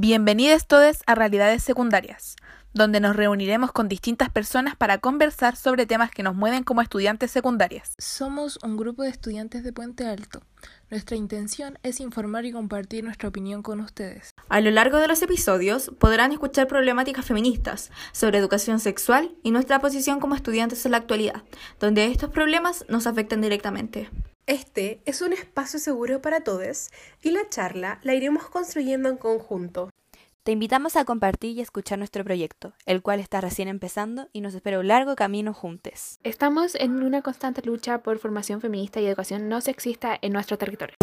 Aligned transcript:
Bienvenidos 0.00 0.68
todos 0.68 0.98
a 1.06 1.16
Realidades 1.16 1.64
Secundarias, 1.64 2.36
donde 2.72 3.00
nos 3.00 3.16
reuniremos 3.16 3.72
con 3.72 3.88
distintas 3.88 4.30
personas 4.30 4.76
para 4.76 4.98
conversar 4.98 5.56
sobre 5.56 5.86
temas 5.86 6.12
que 6.12 6.22
nos 6.22 6.36
mueven 6.36 6.62
como 6.62 6.82
estudiantes 6.82 7.32
secundarias. 7.32 7.96
Somos 7.98 8.60
un 8.62 8.76
grupo 8.76 9.02
de 9.02 9.08
estudiantes 9.08 9.64
de 9.64 9.72
Puente 9.72 10.06
Alto. 10.06 10.40
Nuestra 10.88 11.16
intención 11.16 11.80
es 11.82 11.98
informar 11.98 12.44
y 12.44 12.52
compartir 12.52 13.02
nuestra 13.02 13.28
opinión 13.28 13.64
con 13.64 13.80
ustedes. 13.80 14.34
A 14.48 14.60
lo 14.60 14.70
largo 14.70 14.98
de 14.98 15.08
los 15.08 15.20
episodios 15.20 15.90
podrán 15.98 16.30
escuchar 16.30 16.68
problemáticas 16.68 17.24
feministas 17.24 17.90
sobre 18.12 18.38
educación 18.38 18.78
sexual 18.78 19.34
y 19.42 19.50
nuestra 19.50 19.80
posición 19.80 20.20
como 20.20 20.36
estudiantes 20.36 20.86
en 20.86 20.92
la 20.92 20.98
actualidad, 20.98 21.42
donde 21.80 22.04
estos 22.04 22.30
problemas 22.30 22.84
nos 22.88 23.08
afectan 23.08 23.40
directamente. 23.40 24.08
Este 24.48 25.02
es 25.04 25.20
un 25.20 25.34
espacio 25.34 25.78
seguro 25.78 26.22
para 26.22 26.40
todos 26.40 26.88
y 27.22 27.32
la 27.32 27.46
charla 27.50 28.00
la 28.02 28.14
iremos 28.14 28.48
construyendo 28.48 29.10
en 29.10 29.18
conjunto. 29.18 29.90
Te 30.42 30.52
invitamos 30.52 30.96
a 30.96 31.04
compartir 31.04 31.54
y 31.54 31.60
escuchar 31.60 31.98
nuestro 31.98 32.24
proyecto, 32.24 32.72
el 32.86 33.02
cual 33.02 33.20
está 33.20 33.42
recién 33.42 33.68
empezando 33.68 34.30
y 34.32 34.40
nos 34.40 34.54
espera 34.54 34.78
un 34.78 34.88
largo 34.88 35.16
camino 35.16 35.52
juntos. 35.52 36.18
Estamos 36.24 36.76
en 36.76 37.02
una 37.02 37.20
constante 37.20 37.60
lucha 37.60 37.98
por 37.98 38.18
formación 38.18 38.62
feminista 38.62 39.02
y 39.02 39.06
educación 39.06 39.50
no 39.50 39.60
sexista 39.60 40.18
en 40.22 40.32
nuestro 40.32 40.56
territorio. 40.56 40.96